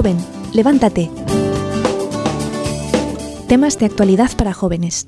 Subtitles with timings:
[0.00, 0.16] Joven,
[0.54, 1.10] levántate.
[3.48, 5.06] Temas de actualidad para jóvenes.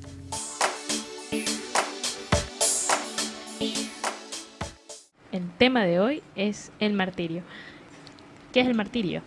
[5.31, 7.41] El tema de hoy es el martirio.
[8.53, 9.23] ¿Qué es el martirio?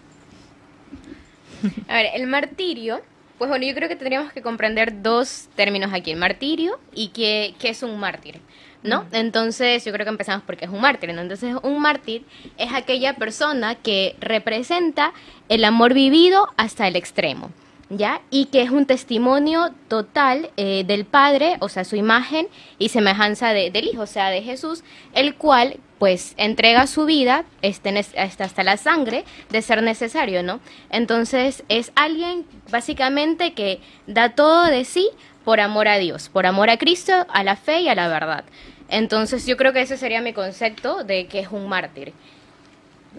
[1.89, 3.01] A ver, el martirio,
[3.37, 7.57] pues bueno, yo creo que tendríamos que comprender dos términos aquí, el martirio y qué,
[7.59, 8.41] qué es un mártir.
[8.87, 9.05] ¿No?
[9.13, 11.13] Entonces yo creo que empezamos porque es un mártir.
[11.13, 11.21] ¿no?
[11.21, 12.25] Entonces un mártir
[12.57, 15.13] es aquella persona que representa
[15.49, 17.51] el amor vivido hasta el extremo.
[17.89, 18.21] ¿Ya?
[18.31, 22.49] Y que es un testimonio total eh, del Padre, o sea, su imagen
[22.81, 24.83] y semejanza de- del Hijo, o sea, de Jesús,
[25.15, 30.59] el cual, pues, entrega su vida este, hasta, hasta la sangre de ser necesario, ¿no?
[30.91, 35.09] Entonces, es alguien, básicamente, que da todo de sí
[35.45, 38.45] por amor a Dios, por amor a Cristo, a la fe y a la verdad.
[38.89, 42.13] Entonces, yo creo que ese sería mi concepto de que es un mártir.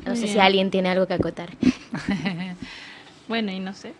[0.05, 1.49] No Muy sé si alguien tiene algo que acotar.
[3.27, 3.91] Bueno, y no sé.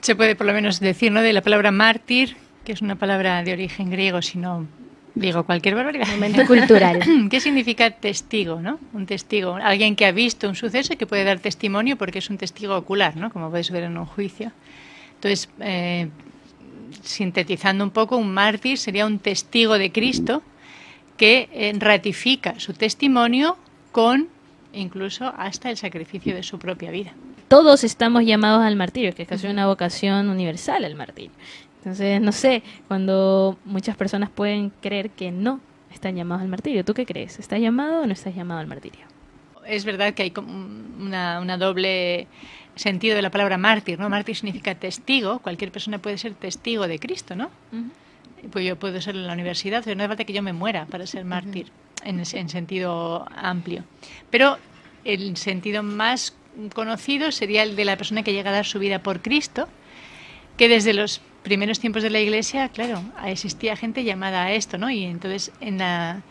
[0.00, 1.22] Se puede por lo menos decir, ¿no?
[1.22, 4.66] De la palabra mártir, que es una palabra de origen griego, si no
[5.14, 6.08] digo cualquier barbaridad.
[6.08, 7.00] Momento cultural.
[7.30, 8.78] ¿Qué significa testigo, no?
[8.92, 12.28] Un testigo, alguien que ha visto un suceso y que puede dar testimonio porque es
[12.28, 13.30] un testigo ocular, ¿no?
[13.30, 14.50] Como podéis ver en un juicio.
[15.14, 16.08] Entonces, eh,
[17.02, 20.42] sintetizando un poco, un mártir sería un testigo de Cristo
[21.16, 23.56] que eh, ratifica su testimonio
[23.92, 24.28] con
[24.72, 27.12] incluso hasta el sacrificio de su propia vida.
[27.48, 31.30] Todos estamos llamados al martirio, que es casi una vocación universal al martirio.
[31.78, 35.60] Entonces, no sé, cuando muchas personas pueden creer que no
[35.92, 37.38] están llamados al martirio, ¿tú qué crees?
[37.38, 39.14] ¿Estás llamado o no estás llamado al martirio?
[39.66, 40.52] es verdad que hay como
[41.00, 42.26] una, una doble
[42.76, 44.08] sentido de la palabra mártir, ¿no?
[44.08, 47.50] Mártir significa testigo, cualquier persona puede ser testigo de Cristo, ¿no?
[48.50, 50.86] Pues yo puedo ser en la universidad, pero no hace falta que yo me muera
[50.86, 51.68] para ser mártir,
[52.04, 53.84] en, en sentido amplio.
[54.30, 54.58] Pero
[55.04, 56.34] el sentido más
[56.74, 59.68] conocido sería el de la persona que llega a dar su vida por Cristo,
[60.56, 64.90] que desde los primeros tiempos de la Iglesia, claro, existía gente llamada a esto, ¿no?
[64.90, 66.22] Y entonces en la,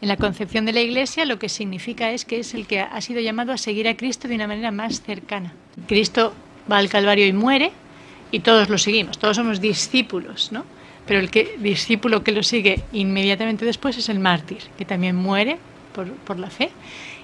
[0.00, 3.00] en la concepción de la Iglesia lo que significa es que es el que ha
[3.00, 5.52] sido llamado a seguir a Cristo de una manera más cercana.
[5.86, 6.32] Cristo
[6.70, 7.72] va al Calvario y muere
[8.30, 10.64] y todos lo seguimos, todos somos discípulos, ¿no?
[11.06, 15.58] Pero el que, discípulo que lo sigue inmediatamente después es el mártir, que también muere
[15.92, 16.70] por, por la fe.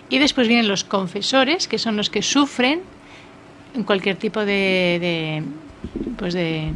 [0.08, 2.80] Y después vienen los confesores, que son los que sufren
[3.74, 5.42] en cualquier tipo de, de,
[6.16, 6.72] pues de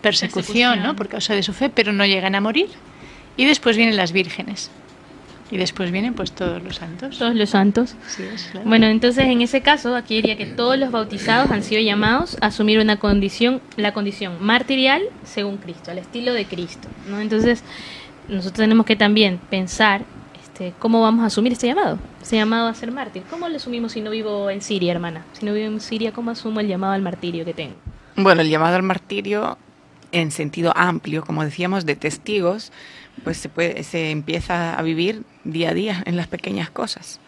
[0.00, 0.42] persecución,
[0.72, 0.82] Persecución.
[0.82, 0.96] ¿no?
[0.96, 2.68] por causa de su fe, pero no llegan a morir.
[3.36, 4.70] Y después vienen las vírgenes.
[5.52, 7.18] Y después vienen pues todos los santos.
[7.18, 7.94] Todos los santos.
[8.08, 8.66] Sí, es claro.
[8.66, 12.46] Bueno, entonces en ese caso, aquí diría que todos los bautizados han sido llamados a
[12.46, 16.88] asumir una condición, la condición martirial según Cristo, al estilo de Cristo.
[17.06, 17.20] ¿no?
[17.20, 17.62] Entonces,
[18.28, 20.06] nosotros tenemos que también pensar
[20.42, 23.22] este, cómo vamos a asumir este llamado, este llamado a ser mártir.
[23.28, 25.22] ¿Cómo lo asumimos si no vivo en Siria, hermana?
[25.34, 27.74] Si no vivo en Siria, ¿cómo asumo el llamado al martirio que tengo?
[28.16, 29.58] Bueno, el llamado al martirio
[30.12, 32.70] en sentido amplio, como decíamos, de testigos,
[33.24, 37.20] pues se, puede, se empieza a vivir día a día en las pequeñas cosas.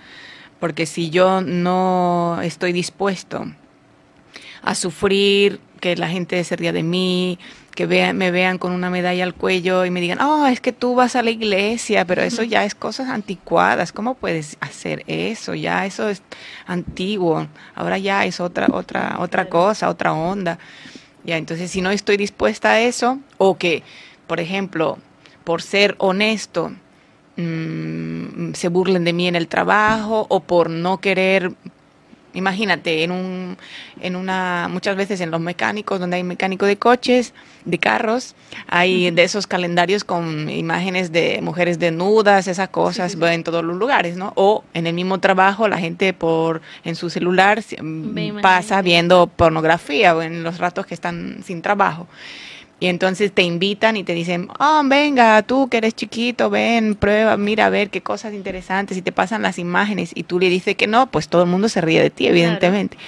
[0.60, 3.46] Porque si yo no estoy dispuesto
[4.62, 7.38] a sufrir que la gente se ría de mí,
[7.74, 10.72] que vean, me vean con una medalla al cuello y me digan, oh, es que
[10.72, 15.54] tú vas a la iglesia, pero eso ya es cosas anticuadas, ¿cómo puedes hacer eso?
[15.54, 16.22] Ya eso es
[16.66, 20.58] antiguo, ahora ya es otra, otra, otra cosa, otra onda.
[21.24, 23.82] Ya, entonces si no estoy dispuesta a eso, o que,
[24.26, 24.98] por ejemplo,
[25.44, 26.72] por ser honesto,
[27.36, 31.52] mm, se burlen de mí en el trabajo, o por no querer
[32.34, 33.56] Imagínate, en un,
[34.00, 37.32] en una, muchas veces en los mecánicos, donde hay mecánico de coches,
[37.64, 38.34] de carros,
[38.66, 44.16] hay de esos calendarios con imágenes de mujeres desnudas, esas cosas, en todos los lugares,
[44.16, 44.32] ¿no?
[44.34, 47.62] O en el mismo trabajo, la gente por, en su celular
[48.42, 52.08] pasa viendo pornografía o en los ratos que están sin trabajo.
[52.84, 57.38] Y entonces te invitan y te dicen, oh, venga, tú que eres chiquito, ven, prueba,
[57.38, 60.76] mira a ver qué cosas interesantes y te pasan las imágenes y tú le dices
[60.76, 62.98] que no, pues todo el mundo se ríe de ti, evidentemente.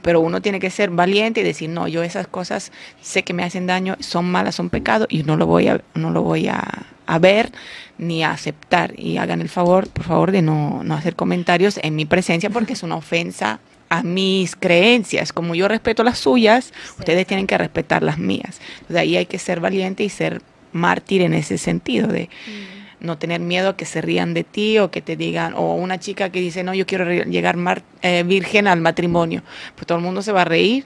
[0.00, 2.72] Pero uno tiene que ser valiente y decir, no, yo esas cosas
[3.02, 6.12] sé que me hacen daño, son malas, son pecado y no lo voy a, no
[6.12, 7.52] lo voy a, a ver
[7.98, 8.98] ni a aceptar.
[8.98, 12.72] Y hagan el favor, por favor, de no, no hacer comentarios en mi presencia porque
[12.72, 15.32] es una ofensa a mis creencias.
[15.32, 18.60] Como yo respeto las suyas, ustedes tienen que respetar las mías.
[18.74, 20.42] Entonces ahí hay que ser valiente y ser
[20.72, 22.28] mártir en ese sentido de
[22.98, 26.00] no tener miedo a que se rían de ti o que te digan, o una
[26.00, 29.42] chica que dice, no, yo quiero llegar mar- eh, virgen al matrimonio.
[29.74, 30.84] Pues todo el mundo se va a reír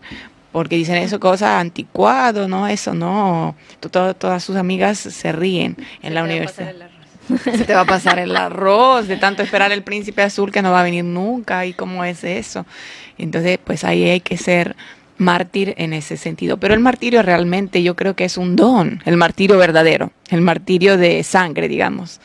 [0.52, 3.54] porque dicen eso, cosas anticuado, no, eso no.
[3.78, 6.89] To- to- todas sus amigas se ríen en la universidad.
[7.38, 10.72] Se te va a pasar el arroz de tanto esperar el príncipe azul que no
[10.72, 12.66] va a venir nunca y cómo es eso.
[13.18, 14.76] Entonces, pues ahí hay que ser
[15.20, 16.56] mártir en ese sentido.
[16.56, 20.96] Pero el martirio realmente yo creo que es un don, el martirio verdadero, el martirio
[20.96, 22.20] de sangre, digamos,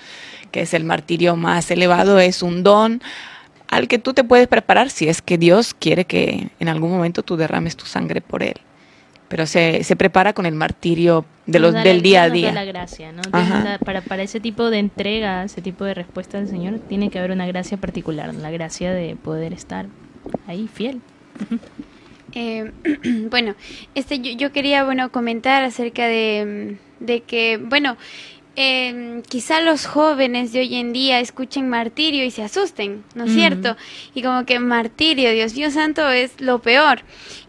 [0.52, 3.02] que es el martirio más elevado, es un don
[3.68, 7.24] al que tú te puedes preparar si es que Dios quiere que en algún momento
[7.24, 8.56] tú derrames tu sangre por él.
[9.28, 12.52] Pero se, se prepara con el martirio de los, del la- día a día.
[12.52, 13.22] la gracia, ¿no?
[13.32, 17.18] La- para, para ese tipo de entrega, ese tipo de respuesta del Señor, tiene que
[17.20, 19.88] haber una gracia particular, la gracia de poder estar
[20.48, 21.02] ahí fiel.
[22.38, 22.70] Eh,
[23.30, 23.56] bueno,
[23.94, 27.96] este, yo, yo quería bueno comentar acerca de, mm, de que, bueno,
[28.58, 33.32] eh, quizá los jóvenes de hoy en día escuchen martirio y se asusten, ¿no es
[33.32, 33.36] Mm.
[33.36, 33.78] cierto?
[34.14, 37.02] Y como que martirio, Dios mío santo, es lo peor.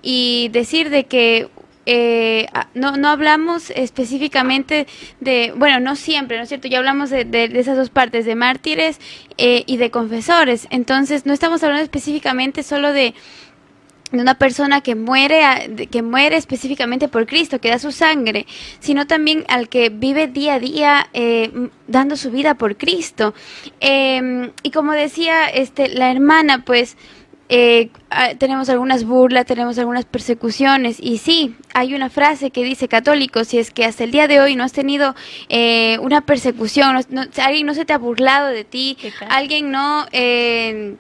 [0.03, 1.49] Y decir de que
[1.87, 4.87] eh, no, no hablamos específicamente
[5.21, 6.69] de, bueno, no siempre, ¿no es cierto?
[6.69, 9.01] Ya hablamos de, esas dos partes, de mártires
[9.39, 10.67] eh, y de confesores.
[10.71, 13.15] Entonces, no estamos hablando específicamente solo de,
[14.13, 15.41] una persona que muere
[15.91, 18.47] que muere específicamente por Cristo, que da su sangre,
[18.79, 21.51] sino también al que vive día a día eh,
[21.89, 23.35] dando su vida por Cristo.
[23.81, 26.97] Eh, y como decía este la hermana, pues
[27.49, 32.89] eh, ah, tenemos algunas burlas, tenemos algunas persecuciones y sí, hay una frase que dice
[32.89, 35.15] católico, si es que hasta el día de hoy no has tenido
[35.49, 38.97] eh, una persecución, no- no- alguien no se te ha burlado de ti,
[39.31, 40.07] alguien no...
[40.13, 40.97] eh,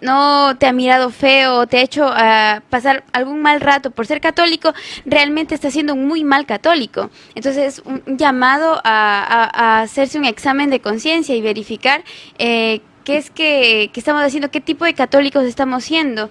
[0.00, 4.20] no te ha mirado feo te ha hecho ah, pasar algún mal rato por ser
[4.20, 4.72] católico,
[5.04, 7.10] realmente está siendo un muy mal católico.
[7.34, 12.04] Entonces, un un llamado a, a- a hacerse un examen de conciencia y verificar
[12.38, 16.30] eh, qué es que, que estamos haciendo, qué tipo de católicos estamos siendo.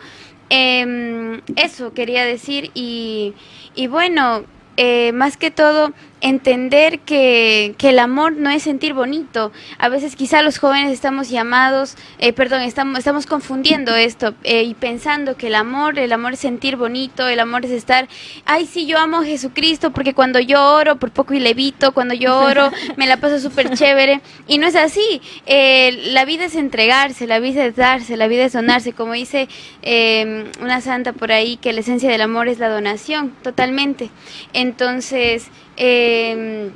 [0.50, 3.33] Em, eso quería decir y,
[3.75, 4.44] y bueno,
[4.77, 9.51] eh, más que todo entender que, que el amor no es sentir bonito.
[9.77, 14.74] A veces quizá los jóvenes estamos llamados, eh, perdón, estamos, estamos confundiendo esto eh, y
[14.74, 18.07] pensando que el amor, el amor es sentir bonito, el amor es estar,
[18.45, 22.13] ay sí, yo amo a Jesucristo porque cuando yo oro por poco y levito, cuando
[22.13, 24.22] yo oro me la paso súper chévere.
[24.48, 25.22] Y no es así.
[25.45, 28.94] Eh, la vida es entregarse, la vida es darse, la vida es donarse.
[28.94, 29.48] Como dice
[29.81, 34.10] eh, una santa por ahí, que la esencia del amor es la donación, totalmente.
[34.54, 35.48] Entonces,
[35.80, 36.70] eh,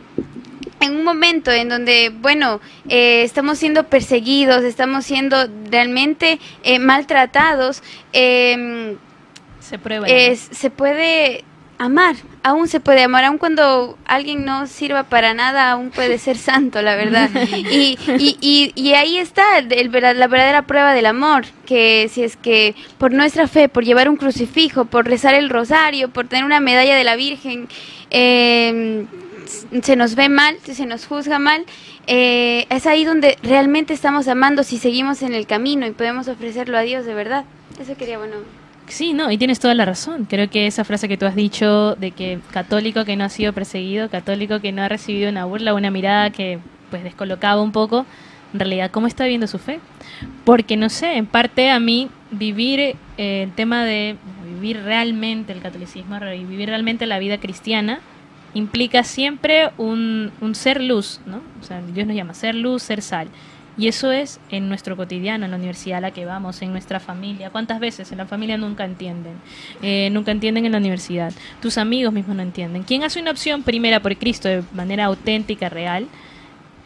[0.84, 2.60] en un momento en donde, bueno,
[2.90, 8.96] eh, estamos siendo perseguidos, estamos siendo realmente eh, maltratados, eh,
[9.60, 10.08] Se prueba.
[10.08, 11.46] se puede
[11.78, 16.38] amar, aún se puede amar, aun cuando alguien no sirva para nada, aún puede ser
[16.38, 17.30] santo, la verdad.
[17.54, 22.36] Y, y, y, y ahí está el la verdadera prueba del amor, que si es
[22.36, 26.60] que por nuestra fe, por llevar un crucifijo, por rezar el rosario, por tener una
[26.60, 27.68] medalla de la Virgen,
[28.14, 29.06] eh,
[29.82, 31.66] se nos ve mal, se nos juzga mal,
[32.08, 36.78] eh, es ahí donde realmente estamos amando si seguimos en el camino y podemos ofrecerlo
[36.78, 37.46] a Dios de verdad.
[37.80, 38.36] Eso quería, bueno,
[38.88, 40.26] Sí, no, y tienes toda la razón.
[40.30, 43.54] Creo que esa frase que tú has dicho de que católico que no ha sido
[43.54, 48.06] perseguido, católico que no ha recibido una burla, una mirada que pues descolocaba un poco,
[48.54, 49.80] en realidad, ¿cómo está viendo su fe?
[50.44, 54.18] Porque no sé, en parte a mí vivir eh, el tema de
[54.64, 58.00] vivir realmente el catolicismo, vivir realmente la vida cristiana,
[58.54, 61.42] implica siempre un, un ser luz, ¿no?
[61.60, 63.28] O sea, Dios nos llama ser luz, ser sal.
[63.76, 67.02] Y eso es en nuestro cotidiano, en la universidad a la que vamos, en nuestra
[67.02, 67.50] familia.
[67.50, 69.34] ¿Cuántas veces en la familia nunca entienden?
[69.82, 71.34] Eh, nunca entienden en la universidad.
[71.62, 72.84] Tus amigos mismos no entienden.
[72.84, 76.08] Quien hace una opción primera por Cristo de manera auténtica, real,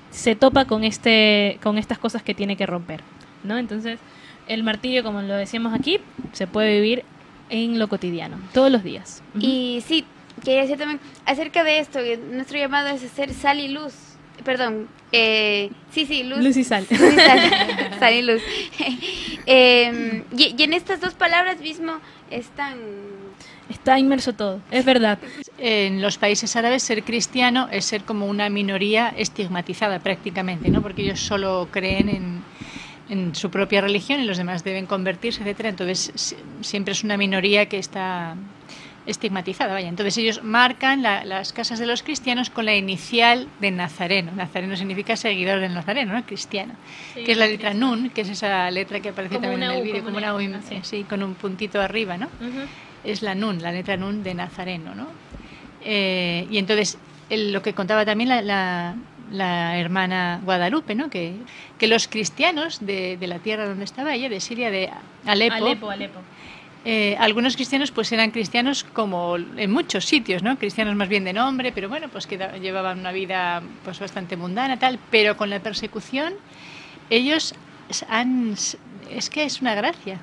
[0.10, 3.01] se topa con, este, con estas cosas que tiene que romper.
[3.43, 3.57] ¿no?
[3.57, 4.00] Entonces,
[4.48, 6.00] el martirio, como lo decíamos aquí,
[6.31, 7.03] se puede vivir
[7.50, 9.22] en lo cotidiano, todos los días.
[9.39, 10.06] Y sí,
[10.44, 13.94] quería decir también acerca de esto, que nuestro llamado es hacer sal y luz.
[14.44, 16.39] Perdón, eh, sí, sí, luz.
[16.39, 16.86] Luz y sal.
[16.92, 17.39] Luz y sal,
[18.00, 18.42] sal y luz.
[19.50, 22.80] Eh, y, y en estas dos palabras mismo están...
[23.70, 25.20] Está inmerso todo, es verdad.
[25.58, 30.82] En los países árabes ser cristiano es ser como una minoría estigmatizada prácticamente, ¿no?
[30.82, 32.37] Porque ellos solo creen en,
[33.10, 35.70] en su propia religión y los demás deben convertirse, etcétera.
[35.70, 38.36] Entonces si- siempre es una minoría que está
[39.06, 39.88] estigmatizada, vaya.
[39.88, 44.34] Entonces ellos marcan la- las casas de los cristianos con la inicial de Nazareno.
[44.36, 46.24] Nazareno significa seguidor del Nazareno, ¿no?
[46.26, 46.74] Cristiano.
[47.14, 47.74] Sí, que es la letra.
[47.74, 50.58] Nun, que es esa letra que aparece Como también en el vídeo, como una una
[50.58, 50.80] U, así.
[50.84, 52.28] sí, con un puntito arriba, ¿no?
[53.06, 55.08] Es la Nun, la letra Nun de Nazareno, ¿no?
[55.86, 56.98] Eh, y entonces,
[57.30, 58.96] el- lo que contaba también la, la-
[59.31, 61.10] la hermana Guadalupe, ¿no?
[61.10, 61.34] Que,
[61.77, 64.89] que los cristianos de, de la tierra donde estaba ella, de Siria, de
[65.25, 66.19] Alepo, Alepo, Alepo.
[66.86, 70.57] eh, algunos cristianos pues eran cristianos como en muchos sitios, ¿no?
[70.57, 74.77] Cristianos más bien de nombre, pero bueno, pues que llevaban una vida pues bastante mundana
[74.79, 76.34] tal, pero con la persecución
[77.10, 77.53] ellos
[78.10, 78.55] han
[79.10, 80.19] es que es una gracia.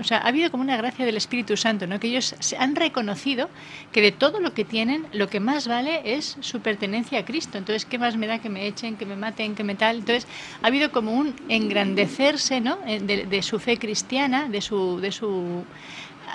[0.00, 1.98] O sea, ha habido como una gracia del Espíritu Santo, ¿no?
[1.98, 3.48] Que ellos han reconocido
[3.92, 7.58] que de todo lo que tienen, lo que más vale es su pertenencia a Cristo.
[7.58, 9.98] Entonces, ¿qué más me da que me echen, que me maten, que me tal?
[9.98, 10.26] Entonces,
[10.62, 12.78] ha habido como un engrandecerse, ¿no?
[12.86, 15.64] Eh, de, su fe cristiana, de su, de su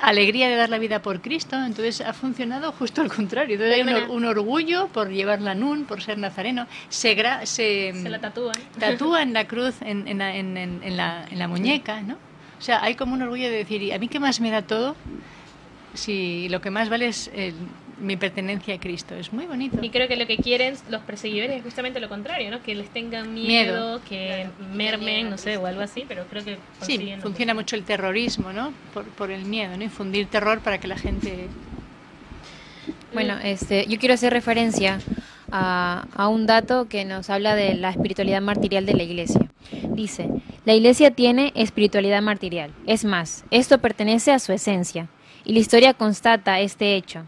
[0.01, 3.55] alegría de dar la vida por Cristo, entonces ha funcionado justo al contrario.
[3.55, 6.65] Entonces hay un, orgullo por llevar la NUN, por ser nazareno.
[6.89, 8.55] Se, se, se la tatúan.
[8.79, 12.17] Tatúa en la cruz, en, en, en, en la, la, muñeca, ¿no?
[12.59, 14.61] O sea, hay como un orgullo de decir, ¿y a mí qué más me da
[14.61, 14.95] todo?
[15.93, 17.29] Si lo que más vale es
[17.99, 19.15] mi pertenencia a Cristo.
[19.15, 19.77] Es muy bonito.
[19.81, 22.61] Y creo que lo que quieren los perseguidores es justamente lo contrario, ¿no?
[22.61, 27.13] Que les tengan miedo, que mermen, no sé, o algo así, pero creo que Sí,
[27.21, 28.73] funciona mucho el terrorismo, ¿no?
[28.93, 29.83] Por, por el miedo, ¿no?
[29.83, 31.47] Infundir terror para que la gente...
[33.13, 34.99] Bueno, este, yo quiero hacer referencia
[35.55, 39.51] a, un dato que nos habla de la espiritualidad martirial de la Iglesia.
[39.89, 40.27] Dice,
[40.65, 42.71] la Iglesia tiene espiritualidad martirial.
[42.87, 45.09] Es más, esto pertenece a su esencia,
[45.45, 47.25] y la historia constata este hecho.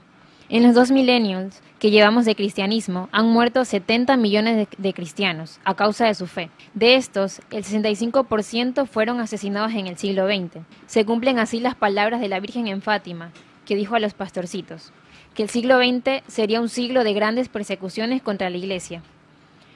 [0.49, 5.75] En los dos milenios que llevamos de cristianismo, han muerto 70 millones de, cristianos a
[5.75, 6.49] causa de su fe.
[6.73, 10.63] De estos, el 65% fueron asesinados en el siglo XX.
[10.87, 13.31] Se cumplen así las palabras de la Virgen en Fátima,
[13.65, 14.93] que dijo a los pastorcitos,
[15.35, 19.03] que el siglo XX sería un siglo de grandes persecuciones contra la Iglesia.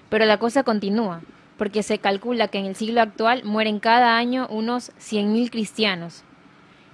[0.10, 1.22] Pero la cosa continúa
[1.58, 6.24] porque se calcula que en el siglo actual mueren cada año unos 100.000 cristianos.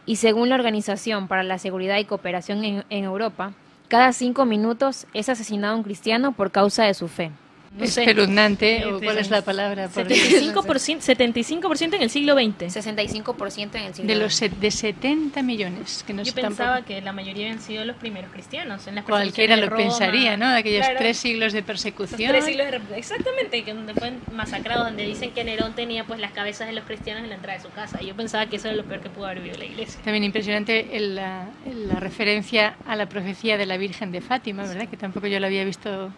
[0.07, 3.53] Y según la Organización para la Seguridad y Cooperación en, en Europa,
[3.87, 7.31] cada cinco minutos es asesinado un cristiano por causa de su fe.
[7.79, 9.89] Espeluznante, ¿o ¿cuál es la palabra?
[9.89, 12.75] 75%, 75 en el siglo XX.
[12.75, 17.11] 65% en el siglo de los de 70 millones que nos Yo pensaba que la
[17.11, 18.87] mayoría habían sido los primeros cristianos.
[18.87, 20.47] En las Cualquiera lo pensaría, ¿no?
[20.47, 22.31] Aquellos tres siglos de persecución.
[22.31, 26.31] Tres siglos de, exactamente, que donde fueron masacrados, donde dicen que Nerón tenía pues las
[26.31, 28.01] cabezas de los cristianos en la entrada de su casa.
[28.01, 29.99] Yo pensaba que eso era lo peor que pudo haber vivido la iglesia.
[30.03, 34.87] También impresionante la, la referencia a la profecía de la Virgen de Fátima, ¿verdad?
[34.87, 36.11] Que tampoco yo lo había visto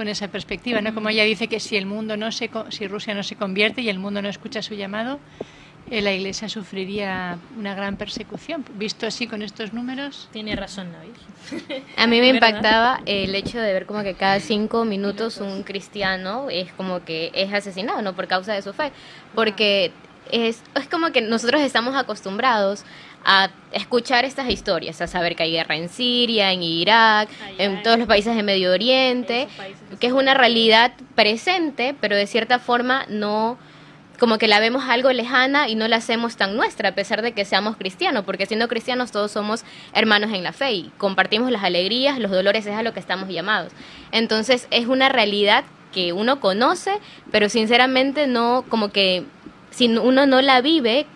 [0.00, 0.94] con esa perspectiva, ¿no?
[0.94, 3.90] Como ella dice que si el mundo no se, si Rusia no se convierte y
[3.90, 5.20] el mundo no escucha su llamado,
[5.90, 8.64] eh, la Iglesia sufriría una gran persecución.
[8.76, 10.30] Visto así con estos números.
[10.32, 11.10] Tiene razón, Navid.
[11.98, 16.48] A mí me impactaba el hecho de ver como que cada cinco minutos un cristiano
[16.48, 18.92] es como que es asesinado, no por causa de su fe,
[19.34, 19.92] porque
[20.32, 22.86] es, es como que nosotros estamos acostumbrados
[23.24, 27.28] a escuchar estas historias, a saber que hay guerra en Siria, en Irak,
[27.58, 29.48] en todos los países de Medio Oriente,
[30.00, 33.58] que es una realidad presente, pero de cierta forma no
[34.18, 37.32] como que la vemos algo lejana y no la hacemos tan nuestra, a pesar de
[37.32, 39.64] que seamos cristianos, porque siendo cristianos todos somos
[39.94, 43.30] hermanos en la fe y compartimos las alegrías, los dolores, es a lo que estamos
[43.30, 43.72] llamados.
[44.12, 46.92] Entonces es una realidad que uno conoce,
[47.32, 49.24] pero sinceramente no, como que
[49.70, 51.06] si uno no la vive,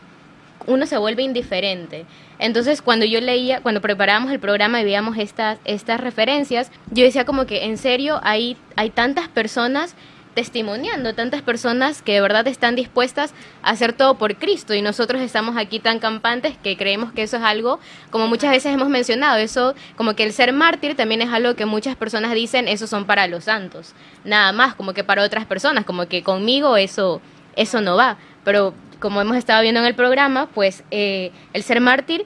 [0.66, 2.06] uno se vuelve indiferente.
[2.38, 7.24] Entonces, cuando yo leía, cuando preparábamos el programa y veíamos estas, estas referencias, yo decía
[7.24, 9.94] como que en serio hay, hay tantas personas
[10.34, 15.22] testimoniando, tantas personas que de verdad están dispuestas a hacer todo por Cristo y nosotros
[15.22, 17.78] estamos aquí tan campantes que creemos que eso es algo,
[18.10, 21.66] como muchas veces hemos mencionado, eso como que el ser mártir también es algo que
[21.66, 25.84] muchas personas dicen, eso son para los santos, nada más, como que para otras personas,
[25.84, 27.20] como que conmigo eso,
[27.54, 31.78] eso no va, pero como hemos estado viendo en el programa, pues eh, el ser
[31.82, 32.24] mártir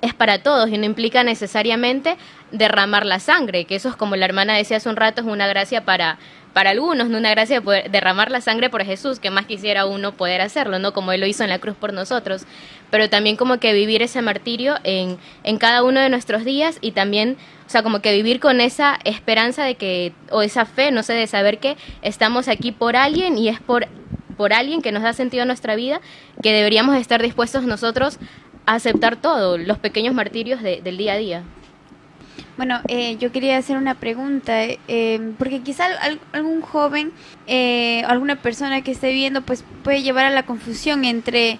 [0.00, 2.16] es para todos y no implica necesariamente
[2.52, 5.48] derramar la sangre, que eso es como la hermana decía hace un rato, es una
[5.48, 6.18] gracia para,
[6.52, 9.86] para algunos, no una gracia de poder derramar la sangre por Jesús, que más quisiera
[9.86, 10.92] uno poder hacerlo, ¿no?
[10.92, 12.44] Como Él lo hizo en la cruz por nosotros,
[12.92, 16.92] pero también como que vivir ese martirio en, en cada uno de nuestros días y
[16.92, 21.02] también, o sea, como que vivir con esa esperanza de que, o esa fe, no
[21.02, 23.88] sé, de saber que estamos aquí por alguien y es por
[24.36, 26.00] por alguien que nos da sentido a nuestra vida,
[26.42, 28.18] que deberíamos estar dispuestos nosotros
[28.66, 31.42] a aceptar todo, los pequeños martirios del día a día.
[32.56, 35.86] Bueno, eh, yo quería hacer una pregunta, eh, porque quizá
[36.32, 37.12] algún joven,
[37.46, 41.58] eh, alguna persona que esté viendo, pues puede llevar a la confusión entre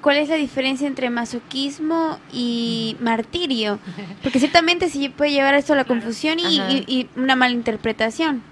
[0.00, 3.78] cuál es la diferencia entre masoquismo y martirio,
[4.22, 8.42] porque ciertamente sí puede llevar esto a la confusión y, y, y una mala interpretación.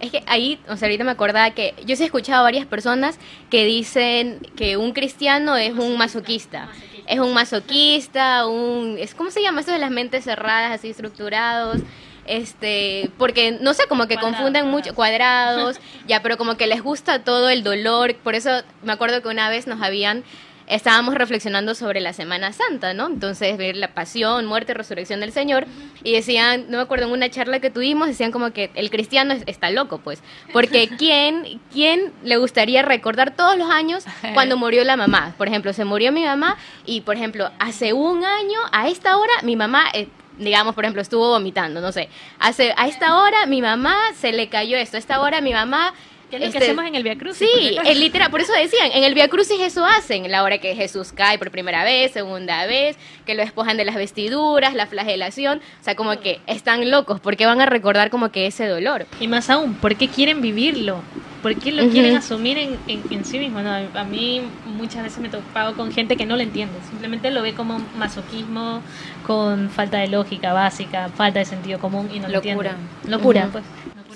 [0.00, 2.66] Es que ahí, o sea, ahorita me acordaba que yo sí he escuchado a varias
[2.66, 3.18] personas
[3.50, 6.68] que dicen que un cristiano es un masoquista.
[7.06, 8.96] Es un masoquista, un...
[8.98, 11.80] Es, ¿Cómo se llama eso de las mentes cerradas, así estructurados?
[12.28, 17.22] este porque no sé como que confunden mucho cuadrados ya pero como que les gusta
[17.22, 18.50] todo el dolor por eso
[18.82, 20.24] me acuerdo que una vez nos habían
[20.66, 23.06] estábamos reflexionando sobre la Semana Santa, ¿no?
[23.06, 25.66] Entonces, ver la pasión, muerte, resurrección del Señor.
[26.02, 29.32] Y decían, no me acuerdo, en una charla que tuvimos, decían como que el cristiano
[29.34, 30.22] es- está loco, pues.
[30.52, 34.04] Porque ¿quién, ¿quién le gustaría recordar todos los años
[34.34, 35.34] cuando murió la mamá?
[35.38, 39.32] Por ejemplo, se murió mi mamá y, por ejemplo, hace un año, a esta hora,
[39.42, 39.84] mi mamá...
[39.94, 40.08] eh,
[40.38, 42.10] digamos, por ejemplo, estuvo vomitando, no sé.
[42.38, 45.94] Hace, a esta hora mi mamá se le cayó esto, a esta hora mi mamá...
[46.30, 47.48] Que es lo que este, hacemos en el Via Crucis.
[47.48, 50.74] Sí, el literal, por eso decían, en el Via Crucis eso hacen, la hora que
[50.74, 55.58] Jesús cae por primera vez, segunda vez, que lo despojan de las vestiduras, la flagelación,
[55.80, 59.06] o sea, como que están locos, porque van a recordar como que ese dolor.
[59.20, 61.00] Y más aún, ¿por qué quieren vivirlo?
[61.42, 63.60] ¿Por qué lo quieren asumir en, en, en sí mismo?
[63.62, 66.74] No, a mí muchas veces me he topado con gente que no lo entiende.
[66.90, 68.82] Simplemente lo ve como masoquismo,
[69.24, 72.70] con falta de lógica básica, falta de sentido común y no lo Locura.
[72.70, 72.76] entienden.
[73.12, 73.52] Locura, Ujú.
[73.52, 73.64] pues.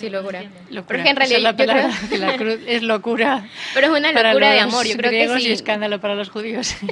[0.00, 0.42] Sí, y locura.
[0.71, 0.85] Locura.
[0.87, 3.49] Pero es que en es la realidad creo- palabra, que la cruz es locura.
[3.75, 5.49] Pero es una locura de amor, yo creo que sí.
[5.49, 6.75] y escándalo para los judíos.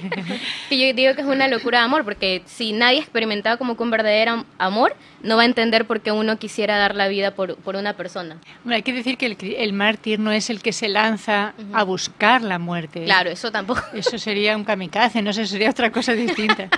[0.69, 3.77] Que yo digo que es una locura de amor, porque si nadie ha experimentado como
[3.77, 7.09] que un verdadero am- amor, no va a entender por qué uno quisiera dar la
[7.09, 8.37] vida por, por una persona.
[8.63, 11.83] Hombre, hay que decir que el, el mártir no es el que se lanza a
[11.85, 13.05] buscar la muerte.
[13.05, 13.83] Claro, eso tampoco.
[13.95, 16.69] Eso sería un kamikaze, no sé, sería otra cosa distinta.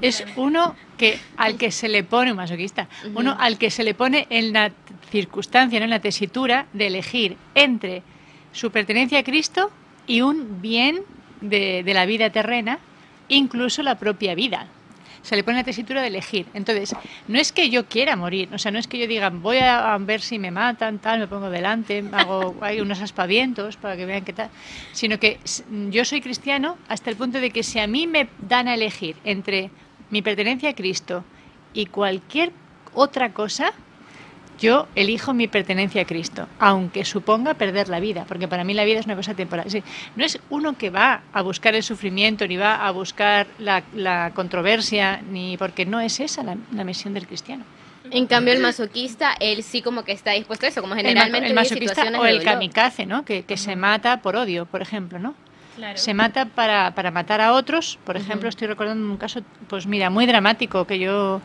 [0.00, 3.94] Es uno que al que se le pone, un masoquista, uno al que se le
[3.94, 4.72] pone en la
[5.12, 5.84] circunstancia, ¿no?
[5.84, 8.02] en la tesitura de elegir entre
[8.50, 9.70] su pertenencia a Cristo
[10.06, 11.02] y un bien
[11.42, 12.78] de, de la vida terrena,
[13.28, 14.66] incluso la propia vida.
[15.20, 16.46] Se le pone la tesitura de elegir.
[16.52, 16.96] Entonces,
[17.28, 19.96] no es que yo quiera morir, o sea, no es que yo diga, voy a,
[20.00, 24.24] ver si me matan, tal, me pongo delante, hago hay unos aspavientos para que vean
[24.24, 24.50] qué tal,
[24.92, 25.38] sino que
[25.90, 29.14] yo soy cristiano hasta el punto de que si a mí me dan a elegir
[29.24, 29.70] entre
[30.10, 31.22] mi pertenencia a Cristo
[31.72, 32.52] y cualquier
[32.94, 33.72] otra cosa,
[34.58, 38.84] yo elijo mi pertenencia a Cristo, aunque suponga perder la vida, porque para mí la
[38.84, 39.70] vida es una cosa temporal.
[39.70, 39.82] Sí,
[40.16, 44.32] no es uno que va a buscar el sufrimiento, ni va a buscar la, la
[44.34, 47.64] controversia, ni porque no es esa la, la misión del cristiano.
[48.10, 51.54] En cambio, el masoquista, él sí como que está dispuesto a eso, como generalmente el
[51.54, 53.24] masoquista o el kamikaze, ¿no?
[53.24, 55.34] que, que se mata por odio, por ejemplo, ¿no?
[55.76, 55.96] Claro.
[55.96, 57.98] se mata para, para matar a otros.
[58.04, 61.40] Por ejemplo, estoy recordando un caso, pues mira, muy dramático que yo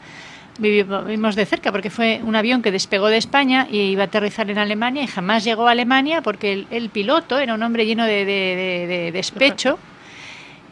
[0.57, 4.49] vivimos de cerca, porque fue un avión que despegó de España y iba a aterrizar
[4.49, 9.11] en Alemania y jamás llegó a Alemania porque el, piloto era un hombre lleno de
[9.13, 9.77] despecho.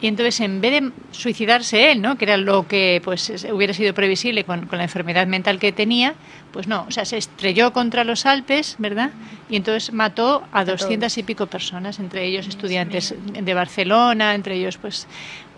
[0.00, 2.18] Y entonces, en vez de suicidarse él, ¿no?
[2.18, 5.72] que era lo que pues es- hubiera sido previsible con, con la enfermedad mental que
[5.72, 6.14] tenía,
[6.52, 9.10] pues no, o sea, se estrelló contra los Alpes, ¿verdad?
[9.48, 14.76] Y entonces mató a doscientas y pico personas, entre ellos estudiantes de Barcelona, entre ellos
[14.76, 15.06] pues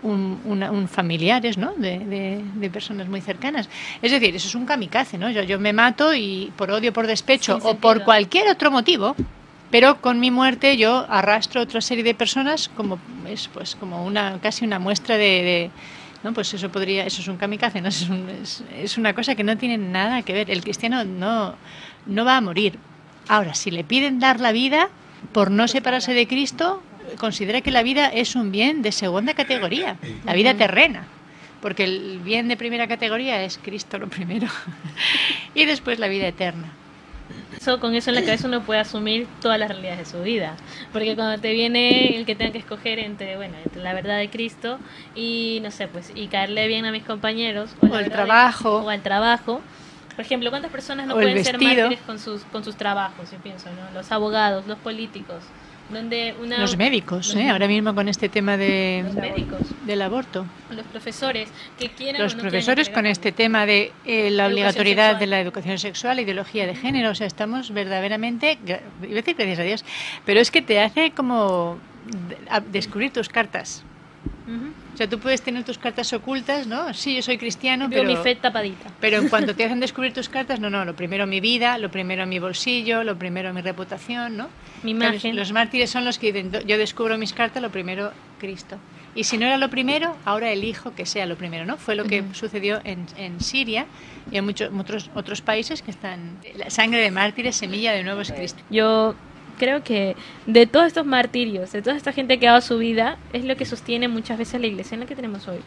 [0.03, 1.73] un, un familiares, ¿no?
[1.75, 3.67] De, de- de personas muy cercanas.
[4.01, 5.29] Es decir, eso es un kamikaze, ¿no?
[5.29, 9.15] Yo, yo me mato y por odio, por despecho Sin o por cualquier otro motivo,
[9.71, 14.39] pero con mi muerte yo arrastro otra serie de personas como es pues como una
[14.41, 15.71] casi una muestra de, de-
[16.23, 19.35] no pues eso podría eso es un kamikaze no es, un- es, es una cosa
[19.35, 20.49] que no tiene nada que ver.
[20.51, 21.55] El cristiano no
[22.05, 22.77] no va a morir.
[23.27, 24.89] Ahora si le piden dar la vida
[25.33, 26.81] por no separarse de Cristo
[27.17, 31.05] considera que la vida es un bien de segunda categoría la vida terrena.
[31.61, 34.47] Porque el bien de primera categoría es Cristo lo primero
[35.53, 36.71] y después la vida eterna
[37.59, 40.55] Eso, con eso en la cabeza uno puede asumir todas las realidades de su vida.
[40.93, 44.29] Porque cuando te viene el que tenga que escoger entre, bueno, entre la verdad de
[44.29, 44.79] Cristo
[45.13, 47.71] y, no sé, pues, y caerle bien a mis compañeros.
[47.81, 48.77] O verdad de- trabajo.
[48.77, 49.59] o al trabajo.
[50.15, 53.29] Por ejemplo, ¿cuántas personas no O pueden ser mártires con sus, con sus trabajos?
[53.31, 53.93] Yo pienso, ¿no?
[53.93, 55.43] Los abogados, los políticos.
[55.89, 57.49] Donde una, los médicos los ¿eh?
[57.49, 59.61] ahora mismo con este tema de, médicos.
[59.85, 61.49] del aborto los profesores
[61.79, 65.19] que quieran los no profesores con este tema de eh, la obligatoriedad sexual.
[65.19, 69.59] de la educación sexual, ideología de género, o sea, estamos verdaderamente, iba a decir gracias
[69.59, 69.85] a Dios,
[70.25, 71.79] pero es que te hace como
[72.71, 73.83] descubrir tus cartas.
[74.47, 74.71] Ujú.
[74.93, 76.93] O sea, tú puedes tener tus cartas ocultas, ¿no?
[76.93, 78.09] Sí, yo soy cristiano, Veo pero...
[78.17, 78.91] mi fe tapadita.
[78.99, 81.89] Pero en cuanto te hacen descubrir tus cartas, no, no, lo primero mi vida, lo
[81.89, 84.49] primero mi bolsillo, lo primero mi reputación, ¿no?
[84.83, 85.35] Mi Claro, imagen.
[85.35, 88.77] Los mártires son los que dicen, yo descubro mis cartas, lo primero Cristo.
[89.15, 91.77] Y si no era lo primero, ahora elijo que sea lo primero, ¿no?
[91.77, 93.85] Fue lo que sucedió en, en Siria
[94.31, 96.37] y en muchos otros, otros países que están...
[96.55, 98.65] La sangre de mártires, semilla de nuevos cristianos.
[98.69, 99.15] Yo
[99.59, 100.15] creo que
[100.47, 103.55] de todos estos martirios, de toda esta gente que ha dado su vida, es lo
[103.55, 105.59] que sostiene muchas veces la iglesia en la que tenemos hoy.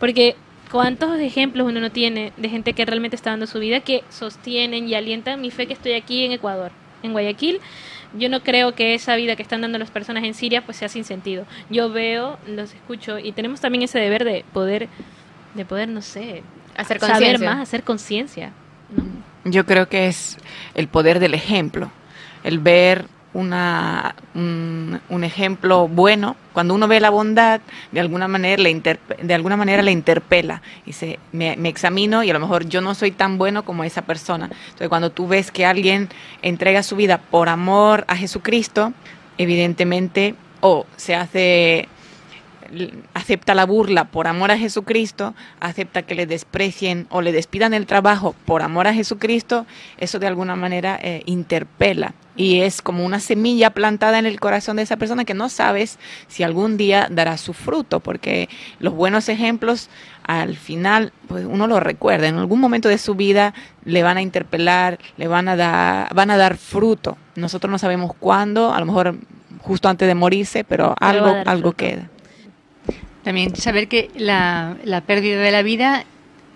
[0.00, 0.34] Porque
[0.70, 4.88] cuántos ejemplos uno no tiene de gente que realmente está dando su vida, que sostienen
[4.88, 6.72] y alientan mi fe que estoy aquí en Ecuador,
[7.04, 7.60] en Guayaquil.
[8.18, 10.88] Yo no creo que esa vida que están dando las personas en Siria pues sea
[10.88, 11.44] sin sentido.
[11.70, 14.88] Yo veo, los escucho y tenemos también ese deber de poder,
[15.54, 16.42] de poder, no sé,
[16.76, 18.52] Hacer saber más, hacer conciencia.
[18.94, 19.04] ¿no?
[19.50, 20.36] Yo creo que es
[20.74, 21.90] el poder del ejemplo,
[22.44, 26.36] el ver un, ejemplo bueno.
[26.52, 27.60] Cuando uno ve la bondad,
[27.92, 28.74] de alguna manera le,
[29.22, 30.62] de alguna manera le interpela.
[30.86, 34.02] Y se, me, examino y a lo mejor yo no soy tan bueno como esa
[34.02, 34.46] persona.
[34.46, 36.08] Entonces, cuando tú ves que alguien
[36.42, 38.92] entrega su vida por amor a Jesucristo,
[39.38, 41.88] evidentemente, o se hace
[43.14, 47.86] acepta la burla por amor a Jesucristo, acepta que le desprecien o le despidan el
[47.86, 49.66] trabajo por amor a Jesucristo,
[49.98, 54.76] eso de alguna manera eh, interpela y es como una semilla plantada en el corazón
[54.76, 55.98] de esa persona que no sabes
[56.28, 58.48] si algún día dará su fruto, porque
[58.78, 59.88] los buenos ejemplos
[60.24, 64.22] al final pues uno los recuerda, en algún momento de su vida le van a
[64.22, 67.16] interpelar, le van a dar van a dar fruto.
[67.36, 69.16] Nosotros no sabemos cuándo, a lo mejor
[69.62, 71.76] justo antes de morirse, pero algo algo fruto.
[71.76, 72.10] queda.
[73.26, 76.04] También saber que la, la pérdida de la vida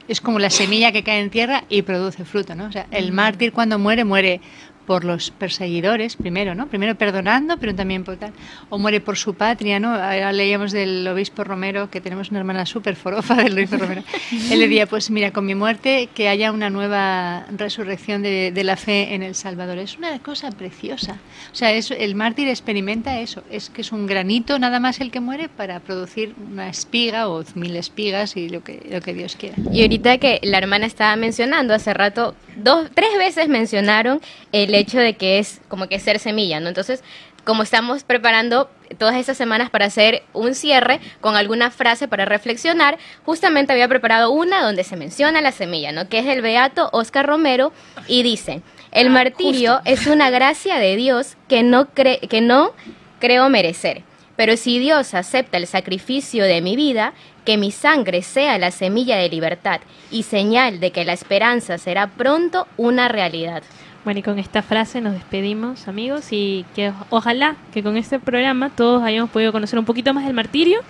[0.06, 2.66] es como la semilla que cae en tierra y produce fruto, ¿no?
[2.66, 4.40] O sea, el mártir cuando muere, muere
[4.86, 6.66] por los perseguidores primero, ¿no?
[6.68, 8.32] Primero perdonando, pero también por tal.
[8.68, 9.94] O muere por su patria, ¿no?
[9.94, 14.02] Ahora leíamos del obispo Romero, que tenemos una hermana súper forofa del obispo Romero.
[14.50, 18.76] Él decía, pues mira, con mi muerte que haya una nueva resurrección de, de la
[18.76, 19.78] fe en el Salvador.
[19.78, 21.18] Es una cosa preciosa.
[21.52, 23.42] O sea, es, el mártir experimenta eso.
[23.50, 27.44] Es que es un granito nada más el que muere para producir una espiga o
[27.54, 29.56] mil espigas y lo que, lo que Dios quiera.
[29.72, 34.20] Y ahorita que la hermana estaba mencionando hace rato, dos, tres veces mencionaron
[34.52, 36.68] el hecho de que es como que ser semilla, ¿no?
[36.68, 37.02] Entonces,
[37.44, 42.98] como estamos preparando todas estas semanas para hacer un cierre con alguna frase para reflexionar,
[43.24, 46.08] justamente había preparado una donde se menciona la semilla, ¿no?
[46.08, 47.72] Que es el beato Oscar Romero
[48.06, 52.72] y dice, el martirio es una gracia de Dios que no, cre que no
[53.20, 54.02] creo merecer.
[54.36, 57.12] Pero si Dios acepta el sacrificio de mi vida,
[57.44, 59.80] que mi sangre sea la semilla de libertad
[60.10, 63.62] y señal de que la esperanza será pronto una realidad.
[64.04, 68.70] Bueno, y con esta frase nos despedimos, amigos, y que ojalá que con este programa
[68.70, 70.80] todos hayamos podido conocer un poquito más del martirio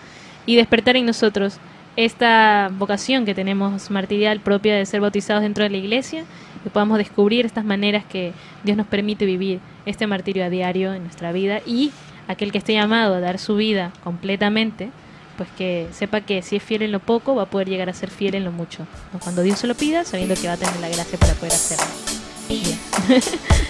[0.47, 1.59] y despertar en nosotros
[1.97, 6.25] esta vocación que tenemos martirial propia de ser bautizados dentro de la iglesia,
[6.63, 11.03] que podamos descubrir estas maneras que Dios nos permite vivir este martirio a diario en
[11.03, 11.91] nuestra vida y
[12.29, 14.91] aquel que esté llamado a dar su vida completamente,
[15.37, 17.93] pues que sepa que si es fiel en lo poco, va a poder llegar a
[17.93, 18.87] ser fiel en lo mucho.
[19.21, 22.20] Cuando Dios se lo pida, sabiendo que va a tener la gracia para poder hacerlo.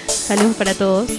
[0.07, 1.11] Saludos para todos.